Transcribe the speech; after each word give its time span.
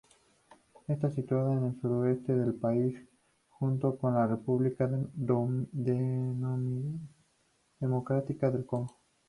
Está 0.87 1.11
situada 1.11 1.53
en 1.53 1.63
el 1.65 1.79
sureste 1.79 2.33
del 2.35 2.55
país, 2.55 2.97
junto 3.51 3.99
con 3.99 4.15
la 4.15 4.25
República 4.25 4.89
Democrática 7.79 8.49
del 8.49 8.65
Congo. 8.65 8.97